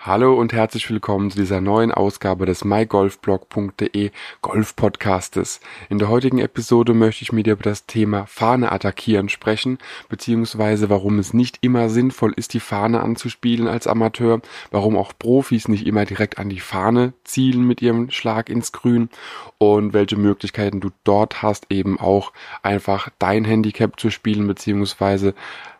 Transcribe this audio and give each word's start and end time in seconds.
Hallo 0.00 0.38
und 0.38 0.52
herzlich 0.52 0.88
willkommen 0.88 1.28
zu 1.28 1.38
dieser 1.38 1.60
neuen 1.60 1.90
Ausgabe 1.90 2.46
des 2.46 2.64
mygolfblog.de 2.64 4.12
Golf 4.42 4.76
Podcastes. 4.76 5.58
In 5.88 5.98
der 5.98 6.08
heutigen 6.08 6.38
Episode 6.38 6.94
möchte 6.94 7.24
ich 7.24 7.32
mit 7.32 7.46
dir 7.46 7.54
über 7.54 7.64
das 7.64 7.84
Thema 7.84 8.24
Fahne 8.26 8.70
attackieren 8.70 9.28
sprechen, 9.28 9.78
beziehungsweise 10.08 10.88
warum 10.88 11.18
es 11.18 11.34
nicht 11.34 11.58
immer 11.62 11.88
sinnvoll 11.88 12.32
ist, 12.36 12.54
die 12.54 12.60
Fahne 12.60 13.00
anzuspielen 13.00 13.66
als 13.66 13.88
Amateur, 13.88 14.40
warum 14.70 14.96
auch 14.96 15.12
Profis 15.18 15.66
nicht 15.66 15.84
immer 15.84 16.04
direkt 16.04 16.38
an 16.38 16.48
die 16.48 16.60
Fahne 16.60 17.12
zielen 17.24 17.66
mit 17.66 17.82
ihrem 17.82 18.12
Schlag 18.12 18.50
ins 18.50 18.70
Grün 18.70 19.10
und 19.58 19.94
welche 19.94 20.16
Möglichkeiten 20.16 20.78
du 20.78 20.90
dort 21.02 21.42
hast, 21.42 21.66
eben 21.70 21.98
auch 21.98 22.32
einfach 22.62 23.10
dein 23.18 23.44
Handicap 23.44 23.98
zu 23.98 24.10
spielen, 24.10 24.46
beziehungsweise 24.46 25.34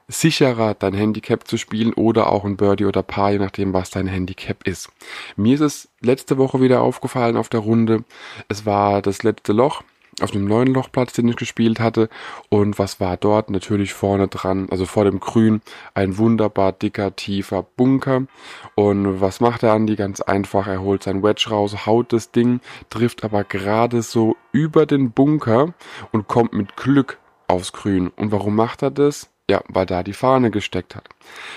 sicherer, 0.08 0.74
dein 0.74 0.94
Handicap 0.94 1.46
zu 1.46 1.58
spielen 1.58 1.92
oder 1.92 2.32
auch 2.32 2.44
ein 2.44 2.56
Birdie 2.56 2.86
oder 2.86 3.02
Paar, 3.02 3.32
je 3.32 3.38
nachdem, 3.38 3.74
was 3.74 3.90
dein 3.90 4.06
Handicap 4.06 4.66
ist. 4.66 4.90
Mir 5.36 5.54
ist 5.54 5.60
es 5.60 5.88
letzte 6.00 6.38
Woche 6.38 6.60
wieder 6.60 6.80
aufgefallen 6.80 7.36
auf 7.36 7.48
der 7.48 7.60
Runde. 7.60 8.04
Es 8.48 8.64
war 8.66 9.02
das 9.02 9.22
letzte 9.22 9.52
Loch 9.52 9.82
auf 10.20 10.30
dem 10.30 10.46
neuen 10.46 10.74
Lochplatz, 10.74 11.12
den 11.12 11.28
ich 11.28 11.36
gespielt 11.36 11.80
hatte. 11.80 12.08
Und 12.48 12.78
was 12.78 13.00
war 13.00 13.16
dort? 13.16 13.50
Natürlich 13.50 13.92
vorne 13.94 14.28
dran, 14.28 14.68
also 14.70 14.84
vor 14.84 15.04
dem 15.04 15.20
Grün, 15.20 15.60
ein 15.94 16.18
wunderbar 16.18 16.72
dicker, 16.72 17.14
tiefer 17.14 17.62
Bunker. 17.62 18.26
Und 18.74 19.20
was 19.20 19.40
macht 19.40 19.62
der 19.62 19.72
Andi? 19.72 19.96
Ganz 19.96 20.20
einfach, 20.20 20.66
er 20.66 20.82
holt 20.82 21.02
sein 21.02 21.22
Wedge 21.22 21.50
raus, 21.50 21.86
haut 21.86 22.12
das 22.12 22.32
Ding, 22.32 22.60
trifft 22.90 23.24
aber 23.24 23.44
gerade 23.44 24.02
so 24.02 24.36
über 24.52 24.86
den 24.86 25.12
Bunker 25.12 25.74
und 26.12 26.28
kommt 26.28 26.52
mit 26.52 26.76
Glück 26.76 27.18
aufs 27.46 27.72
Grün. 27.72 28.08
Und 28.08 28.32
warum 28.32 28.56
macht 28.56 28.82
er 28.82 28.90
das? 28.90 29.30
Ja, 29.50 29.62
weil 29.68 29.86
da 29.86 30.02
die 30.02 30.12
Fahne 30.12 30.50
gesteckt 30.50 30.94
hat. 30.94 31.08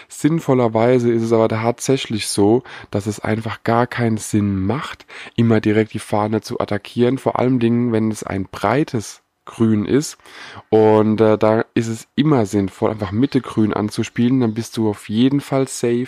Sinnvollerweise 0.07 1.11
ist 1.11 1.23
es 1.23 1.33
aber 1.33 1.49
tatsächlich 1.49 2.29
so, 2.29 2.63
dass 2.89 3.05
es 3.05 3.19
einfach 3.19 3.63
gar 3.63 3.85
keinen 3.85 4.17
Sinn 4.17 4.65
macht, 4.65 5.05
immer 5.35 5.59
direkt 5.59 5.93
die 5.93 5.99
Fahne 5.99 6.39
zu 6.39 6.59
attackieren, 6.59 7.17
vor 7.17 7.37
allem 7.37 7.59
Dingen, 7.59 7.91
wenn 7.91 8.09
es 8.09 8.23
ein 8.23 8.45
breites 8.45 9.23
grün 9.51 9.85
ist. 9.85 10.17
Und 10.69 11.21
äh, 11.21 11.37
da 11.37 11.65
ist 11.73 11.87
es 11.87 12.07
immer 12.15 12.45
sinnvoll, 12.45 12.91
einfach 12.91 13.11
Mittegrün 13.11 13.73
anzuspielen. 13.73 14.39
Dann 14.39 14.53
bist 14.53 14.77
du 14.77 14.89
auf 14.89 15.09
jeden 15.09 15.41
Fall 15.41 15.67
safe. 15.67 16.07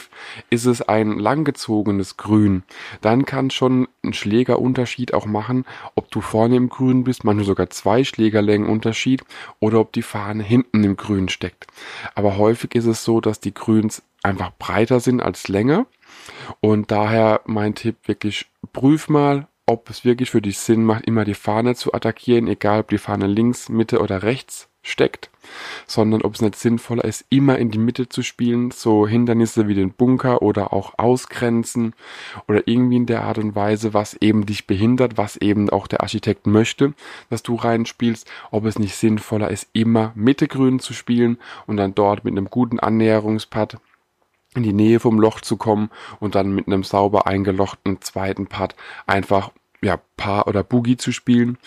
Ist 0.50 0.66
es 0.66 0.82
ein 0.82 1.20
langgezogenes 1.20 2.18
Grün, 2.18 2.64
dann 3.02 3.26
kann 3.26 3.50
schon 3.50 3.88
ein 4.04 4.14
Schlägerunterschied 4.14 5.14
auch 5.14 5.26
machen, 5.26 5.66
ob 5.96 6.10
du 6.12 6.22
vorne 6.22 6.56
im 6.56 6.70
Grün 6.70 7.04
bist, 7.04 7.24
manchmal 7.24 7.46
sogar 7.46 7.70
zwei 7.70 8.04
Schlägerlängen 8.04 8.70
Unterschied, 8.70 9.24
oder 9.60 9.80
ob 9.80 9.94
die 9.94 10.02
Fahne 10.02 10.44
hinten 10.44 10.84
im 10.84 10.98
Grün 10.98 11.30
steckt. 11.30 11.68
Aber 12.16 12.38
häufig 12.38 12.76
ist 12.76 12.86
es 12.86 13.04
so, 13.04 13.22
dass 13.22 13.40
die 13.40 13.54
Grüns 13.54 14.02
einfach 14.24 14.52
breiter 14.58 15.00
sind 15.00 15.22
als 15.22 15.48
länger. 15.48 15.86
Und 16.62 16.92
daher 16.92 17.42
mein 17.46 17.76
Tipp 17.76 17.98
wirklich 18.06 18.48
prüf 18.72 19.10
mal, 19.10 19.48
ob 19.66 19.89
es 19.89 20.03
wirklich 20.03 20.31
für 20.31 20.42
dich 20.42 20.58
Sinn 20.59 20.83
macht, 20.83 21.06
immer 21.06 21.25
die 21.25 21.33
Fahne 21.33 21.75
zu 21.75 21.94
attackieren, 21.94 22.47
egal 22.47 22.81
ob 22.81 22.89
die 22.89 22.97
Fahne 22.97 23.28
links, 23.28 23.69
Mitte 23.69 24.00
oder 24.00 24.23
rechts 24.23 24.69
steckt, 24.86 25.30
sondern 25.88 26.22
ob 26.22 26.36
es 26.36 26.42
nicht 26.42 26.58
sinnvoller 26.58 27.06
ist, 27.06 27.25
immer 27.30 27.58
in 27.58 27.72
die 27.72 27.78
Mitte 27.78 28.09
zu 28.09 28.22
spielen, 28.22 28.72
so 28.72 29.08
Hindernisse 29.08 29.69
wie 29.69 29.75
den 29.75 29.94
Bunker 29.94 30.41
oder 30.41 30.73
auch 30.73 30.94
Ausgrenzen 30.97 31.94
oder 32.50 32.67
irgendwie 32.67 32.97
in 32.97 33.06
der 33.06 33.23
Art 33.23 33.38
und 33.38 33.56
Weise, 33.56 33.94
was 33.94 34.16
eben 34.16 34.45
dich 34.45 34.67
behindert, 34.67 35.17
was 35.17 35.38
eben 35.38 35.69
auch 35.69 35.88
der 35.88 36.02
Architekt 36.02 36.47
möchte, 36.47 36.94
dass 37.30 37.44
du 37.44 37.56
reinspielst, 37.56 38.30
ob 38.52 38.66
es 38.66 38.78
nicht 38.78 38.95
sinnvoller 38.95 39.50
ist, 39.50 39.69
immer 39.72 40.11
Mittegrün 40.16 40.80
zu 40.80 40.94
spielen 40.94 41.38
und 41.66 41.78
dann 41.78 41.95
dort 41.95 42.25
mit 42.25 42.34
einem 42.34 42.50
guten 42.50 42.80
Annäherungspad 42.80 43.78
in 44.56 44.64
die 44.64 44.73
Nähe 44.73 45.00
vom 45.00 45.20
Loch 45.20 45.42
zu 45.42 45.58
kommen 45.58 45.90
und 46.20 46.36
dann 46.36 46.54
mit 46.54 46.68
einem 46.68 46.84
sauber 46.84 47.28
eingelochten 47.28 48.02
zweiten 48.02 48.47
Part 48.47 48.75
einfach 49.06 49.52
ja, 49.84 50.00
Paar 50.18 50.48
oder 50.48 50.64
Boogie 50.64 50.98
zu 50.98 51.12
spielen, 51.12 51.58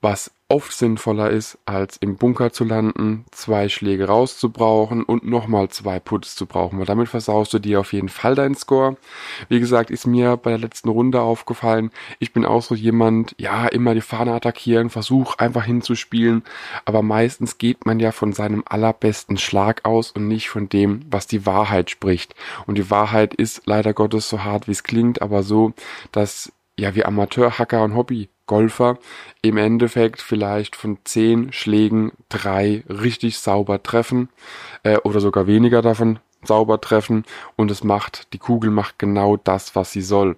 was 0.00 0.30
oft 0.48 0.72
sinnvoller 0.72 1.30
ist, 1.30 1.56
als 1.64 1.96
im 1.96 2.16
Bunker 2.16 2.52
zu 2.52 2.64
landen, 2.64 3.24
zwei 3.30 3.70
Schläge 3.70 4.06
rauszubrauchen 4.06 5.02
und 5.02 5.24
nochmal 5.24 5.70
zwei 5.70 5.98
Putts 5.98 6.34
zu 6.34 6.44
brauchen, 6.44 6.78
weil 6.78 6.84
damit 6.84 7.08
versaust 7.08 7.54
du 7.54 7.58
dir 7.58 7.80
auf 7.80 7.94
jeden 7.94 8.10
Fall 8.10 8.34
deinen 8.34 8.54
Score. 8.54 8.98
Wie 9.48 9.60
gesagt, 9.60 9.90
ist 9.90 10.06
mir 10.06 10.36
bei 10.36 10.50
der 10.50 10.58
letzten 10.58 10.90
Runde 10.90 11.22
aufgefallen, 11.22 11.90
ich 12.18 12.34
bin 12.34 12.44
auch 12.44 12.62
so 12.62 12.74
jemand, 12.74 13.34
ja, 13.38 13.66
immer 13.66 13.94
die 13.94 14.02
Fahne 14.02 14.34
attackieren, 14.34 14.90
versuch 14.90 15.38
einfach 15.38 15.64
hinzuspielen, 15.64 16.42
aber 16.84 17.00
meistens 17.00 17.56
geht 17.56 17.86
man 17.86 17.98
ja 17.98 18.12
von 18.12 18.34
seinem 18.34 18.62
allerbesten 18.66 19.38
Schlag 19.38 19.86
aus 19.86 20.10
und 20.10 20.28
nicht 20.28 20.50
von 20.50 20.68
dem, 20.68 21.00
was 21.08 21.26
die 21.26 21.46
Wahrheit 21.46 21.88
spricht. 21.88 22.34
Und 22.66 22.76
die 22.76 22.90
Wahrheit 22.90 23.32
ist 23.32 23.62
leider 23.64 23.94
Gottes 23.94 24.28
so 24.28 24.44
hart, 24.44 24.68
wie 24.68 24.72
es 24.72 24.82
klingt, 24.82 25.22
aber 25.22 25.42
so, 25.42 25.72
dass 26.10 26.52
ja, 26.78 26.94
wir 26.94 27.06
Amateur-Hacker 27.06 27.82
und 27.84 27.94
Hobby-Golfer 27.94 28.98
im 29.42 29.56
Endeffekt 29.56 30.20
vielleicht 30.20 30.76
von 30.76 30.98
zehn 31.04 31.52
Schlägen 31.52 32.12
drei 32.28 32.84
richtig 32.88 33.38
sauber 33.38 33.82
treffen 33.82 34.28
äh, 34.82 34.96
oder 34.98 35.20
sogar 35.20 35.46
weniger 35.46 35.82
davon 35.82 36.18
sauber 36.44 36.80
treffen 36.80 37.24
und 37.56 37.70
es 37.70 37.84
macht, 37.84 38.32
die 38.32 38.38
Kugel 38.38 38.70
macht 38.70 38.98
genau 38.98 39.36
das, 39.36 39.76
was 39.76 39.92
sie 39.92 40.02
soll. 40.02 40.36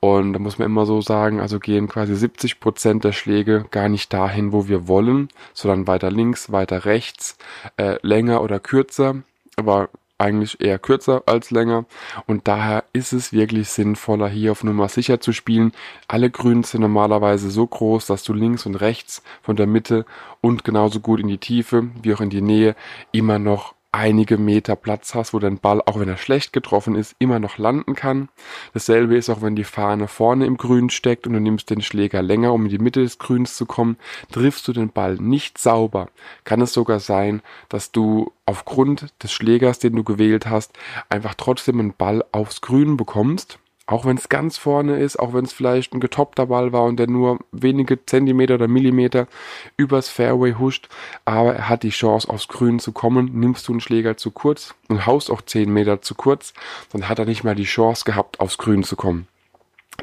Und 0.00 0.32
da 0.32 0.38
muss 0.38 0.58
man 0.58 0.66
immer 0.66 0.86
so 0.86 1.00
sagen, 1.00 1.40
also 1.40 1.58
gehen 1.58 1.88
quasi 1.88 2.14
70 2.14 2.60
Prozent 2.60 3.04
der 3.04 3.12
Schläge 3.12 3.66
gar 3.70 3.88
nicht 3.88 4.12
dahin, 4.12 4.52
wo 4.52 4.68
wir 4.68 4.88
wollen, 4.88 5.28
sondern 5.54 5.86
weiter 5.86 6.10
links, 6.10 6.52
weiter 6.52 6.84
rechts, 6.84 7.38
äh, 7.76 7.98
länger 8.02 8.42
oder 8.42 8.60
kürzer. 8.60 9.22
Aber 9.56 9.88
eigentlich 10.18 10.60
eher 10.60 10.78
kürzer 10.78 11.22
als 11.26 11.50
länger 11.50 11.84
und 12.26 12.48
daher 12.48 12.84
ist 12.92 13.12
es 13.12 13.32
wirklich 13.32 13.68
sinnvoller 13.68 14.28
hier 14.28 14.52
auf 14.52 14.64
Nummer 14.64 14.88
sicher 14.88 15.20
zu 15.20 15.32
spielen. 15.32 15.72
Alle 16.08 16.30
Grünen 16.30 16.64
sind 16.64 16.80
normalerweise 16.80 17.50
so 17.50 17.66
groß, 17.66 18.06
dass 18.06 18.22
du 18.24 18.32
links 18.32 18.66
und 18.66 18.76
rechts 18.76 19.22
von 19.42 19.56
der 19.56 19.66
Mitte 19.66 20.06
und 20.40 20.64
genauso 20.64 21.00
gut 21.00 21.20
in 21.20 21.28
die 21.28 21.38
Tiefe 21.38 21.88
wie 22.02 22.14
auch 22.14 22.20
in 22.20 22.30
die 22.30 22.42
Nähe 22.42 22.74
immer 23.12 23.38
noch 23.38 23.75
einige 23.96 24.36
Meter 24.36 24.76
Platz 24.76 25.14
hast, 25.14 25.32
wo 25.32 25.38
dein 25.38 25.58
Ball, 25.58 25.80
auch 25.80 25.98
wenn 25.98 26.08
er 26.08 26.18
schlecht 26.18 26.52
getroffen 26.52 26.94
ist, 26.94 27.16
immer 27.18 27.38
noch 27.38 27.56
landen 27.56 27.94
kann. 27.94 28.28
Dasselbe 28.74 29.16
ist 29.16 29.30
auch, 29.30 29.40
wenn 29.40 29.56
die 29.56 29.64
Fahne 29.64 30.06
vorne 30.06 30.44
im 30.44 30.58
Grün 30.58 30.90
steckt 30.90 31.26
und 31.26 31.32
du 31.32 31.40
nimmst 31.40 31.70
den 31.70 31.80
Schläger 31.80 32.20
länger, 32.20 32.52
um 32.52 32.64
in 32.64 32.70
die 32.70 32.78
Mitte 32.78 33.02
des 33.02 33.18
Grüns 33.18 33.56
zu 33.56 33.64
kommen, 33.64 33.96
triffst 34.30 34.68
du 34.68 34.74
den 34.74 34.90
Ball 34.90 35.14
nicht 35.16 35.56
sauber, 35.56 36.10
kann 36.44 36.60
es 36.60 36.74
sogar 36.74 37.00
sein, 37.00 37.40
dass 37.70 37.90
du 37.90 38.32
aufgrund 38.44 39.06
des 39.22 39.32
Schlägers, 39.32 39.78
den 39.78 39.96
du 39.96 40.04
gewählt 40.04 40.46
hast, 40.46 40.72
einfach 41.08 41.34
trotzdem 41.34 41.80
einen 41.80 41.94
Ball 41.94 42.22
aufs 42.32 42.60
Grün 42.60 42.98
bekommst 42.98 43.58
auch 43.86 44.04
wenn 44.04 44.16
es 44.16 44.28
ganz 44.28 44.58
vorne 44.58 44.98
ist, 44.98 45.16
auch 45.18 45.32
wenn 45.32 45.44
es 45.44 45.52
vielleicht 45.52 45.94
ein 45.94 46.00
getoppter 46.00 46.46
Ball 46.46 46.72
war 46.72 46.84
und 46.84 46.96
der 46.96 47.06
nur 47.06 47.38
wenige 47.52 48.04
Zentimeter 48.04 48.54
oder 48.54 48.68
Millimeter 48.68 49.28
übers 49.76 50.08
Fairway 50.08 50.54
huscht, 50.54 50.88
aber 51.24 51.54
er 51.54 51.68
hat 51.68 51.84
die 51.84 51.90
Chance 51.90 52.28
aufs 52.28 52.48
Grün 52.48 52.80
zu 52.80 52.92
kommen, 52.92 53.38
nimmst 53.38 53.68
du 53.68 53.72
einen 53.72 53.80
Schläger 53.80 54.16
zu 54.16 54.32
kurz 54.32 54.74
und 54.88 55.06
haust 55.06 55.30
auch 55.30 55.42
10 55.42 55.72
Meter 55.72 56.02
zu 56.02 56.14
kurz, 56.14 56.52
dann 56.92 57.08
hat 57.08 57.18
er 57.18 57.24
nicht 57.24 57.44
mal 57.44 57.54
die 57.54 57.64
Chance 57.64 58.04
gehabt, 58.04 58.40
aufs 58.40 58.58
Grün 58.58 58.82
zu 58.82 58.96
kommen. 58.96 59.28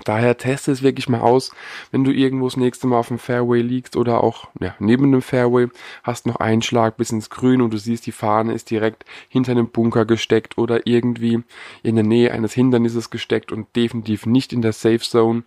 Daher 0.05 0.37
teste 0.37 0.71
es 0.71 0.81
wirklich 0.81 1.07
mal 1.07 1.21
aus, 1.21 1.51
wenn 1.91 2.03
du 2.03 2.11
irgendwo 2.11 2.45
das 2.45 2.57
nächste 2.57 2.87
Mal 2.87 2.97
auf 2.97 3.07
dem 3.07 3.19
Fairway 3.19 3.61
liegst 3.61 3.95
oder 3.95 4.23
auch 4.23 4.49
ja, 4.59 4.75
neben 4.79 5.11
dem 5.11 5.21
Fairway, 5.21 5.67
hast 6.03 6.25
noch 6.25 6.37
einen 6.37 6.61
Schlag 6.61 6.97
bis 6.97 7.11
ins 7.11 7.29
Grün 7.29 7.61
und 7.61 7.71
du 7.71 7.77
siehst, 7.77 8.05
die 8.05 8.11
Fahne 8.11 8.53
ist 8.53 8.69
direkt 8.69 9.05
hinter 9.29 9.51
einem 9.51 9.69
Bunker 9.69 10.05
gesteckt 10.05 10.57
oder 10.57 10.87
irgendwie 10.87 11.43
in 11.83 11.95
der 11.95 12.03
Nähe 12.03 12.31
eines 12.31 12.53
Hindernisses 12.53 13.09
gesteckt 13.09 13.51
und 13.51 13.75
definitiv 13.75 14.25
nicht 14.25 14.51
in 14.51 14.61
der 14.61 14.73
Safe 14.73 14.99
Zone. 14.99 15.43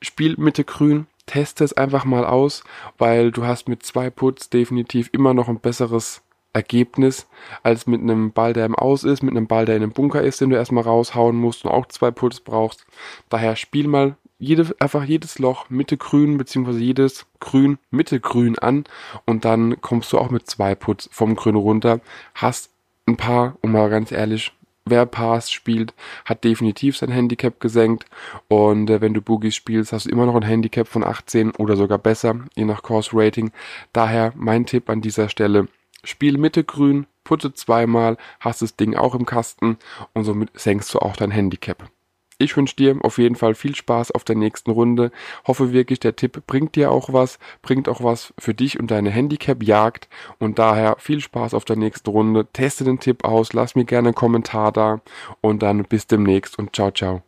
Spiel 0.00 0.36
Mitte 0.38 0.64
Grün, 0.64 1.06
teste 1.26 1.64
es 1.64 1.72
einfach 1.72 2.04
mal 2.04 2.24
aus, 2.24 2.64
weil 2.98 3.32
du 3.32 3.46
hast 3.46 3.68
mit 3.68 3.82
zwei 3.82 4.10
Puts 4.10 4.50
definitiv 4.50 5.10
immer 5.12 5.34
noch 5.34 5.48
ein 5.48 5.60
besseres 5.60 6.22
Ergebnis 6.58 7.28
als 7.62 7.86
mit 7.86 8.00
einem 8.00 8.32
Ball, 8.32 8.52
der 8.52 8.66
im 8.66 8.74
Aus 8.74 9.04
ist, 9.04 9.22
mit 9.22 9.36
einem 9.36 9.46
Ball, 9.46 9.64
der 9.64 9.76
in 9.76 9.82
einem 9.82 9.92
Bunker 9.92 10.22
ist, 10.22 10.40
den 10.40 10.50
du 10.50 10.56
erstmal 10.56 10.84
raushauen 10.84 11.36
musst 11.36 11.64
und 11.64 11.70
auch 11.70 11.86
zwei 11.86 12.10
Puts 12.10 12.40
brauchst. 12.40 12.84
Daher 13.28 13.54
spiel 13.56 13.86
mal 13.86 14.16
jede, 14.38 14.74
einfach 14.78 15.04
jedes 15.04 15.38
Loch 15.38 15.70
Mitte 15.70 15.96
grün, 15.96 16.36
beziehungsweise 16.36 16.80
jedes 16.80 17.26
grün 17.40 17.78
Mitte 17.90 18.20
grün 18.20 18.58
an 18.58 18.84
und 19.24 19.44
dann 19.44 19.80
kommst 19.80 20.12
du 20.12 20.18
auch 20.18 20.30
mit 20.30 20.48
zwei 20.48 20.74
Puts 20.74 21.08
vom 21.12 21.36
Grün 21.36 21.56
runter, 21.56 22.00
hast 22.34 22.70
ein 23.06 23.16
paar, 23.16 23.56
und 23.62 23.72
mal 23.72 23.88
ganz 23.88 24.12
ehrlich, 24.12 24.52
wer 24.90 25.06
Pass 25.06 25.50
spielt, 25.50 25.94
hat 26.24 26.44
definitiv 26.44 26.96
sein 26.96 27.10
Handicap 27.10 27.60
gesenkt. 27.60 28.06
Und 28.48 28.90
äh, 28.90 29.00
wenn 29.00 29.14
du 29.14 29.20
Boogies 29.20 29.54
spielst, 29.54 29.92
hast 29.92 30.06
du 30.06 30.10
immer 30.10 30.26
noch 30.26 30.34
ein 30.34 30.42
Handicap 30.42 30.88
von 30.88 31.04
18 31.04 31.52
oder 31.52 31.76
sogar 31.76 31.98
besser, 31.98 32.40
je 32.54 32.64
nach 32.64 32.82
Course 32.82 33.10
Rating. 33.12 33.50
Daher 33.92 34.32
mein 34.36 34.66
Tipp 34.66 34.88
an 34.90 35.00
dieser 35.00 35.28
Stelle, 35.28 35.68
Spiel 36.04 36.38
Mitte 36.38 36.64
grün, 36.64 37.06
putte 37.24 37.52
zweimal, 37.52 38.16
hast 38.40 38.62
das 38.62 38.76
Ding 38.76 38.96
auch 38.96 39.14
im 39.14 39.26
Kasten 39.26 39.78
und 40.14 40.24
somit 40.24 40.50
senkst 40.54 40.94
du 40.94 41.00
auch 41.00 41.16
dein 41.16 41.30
Handicap. 41.30 41.90
Ich 42.40 42.56
wünsche 42.56 42.76
dir 42.76 42.96
auf 43.02 43.18
jeden 43.18 43.34
Fall 43.34 43.56
viel 43.56 43.74
Spaß 43.74 44.12
auf 44.12 44.22
der 44.22 44.36
nächsten 44.36 44.70
Runde. 44.70 45.10
Hoffe 45.44 45.72
wirklich, 45.72 45.98
der 45.98 46.14
Tipp 46.14 46.46
bringt 46.46 46.76
dir 46.76 46.92
auch 46.92 47.12
was, 47.12 47.40
bringt 47.62 47.88
auch 47.88 48.04
was 48.04 48.32
für 48.38 48.54
dich 48.54 48.78
und 48.78 48.92
deine 48.92 49.10
Handicap-Jagd. 49.10 50.08
Und 50.38 50.60
daher 50.60 50.96
viel 51.00 51.20
Spaß 51.20 51.52
auf 51.54 51.64
der 51.64 51.74
nächsten 51.74 52.08
Runde. 52.10 52.46
Teste 52.52 52.84
den 52.84 53.00
Tipp 53.00 53.24
aus, 53.24 53.54
lass 53.54 53.74
mir 53.74 53.84
gerne 53.84 54.08
einen 54.08 54.14
Kommentar 54.14 54.70
da 54.70 55.00
und 55.40 55.64
dann 55.64 55.82
bis 55.82 56.06
demnächst 56.06 56.56
und 56.60 56.76
ciao, 56.76 56.92
ciao. 56.92 57.27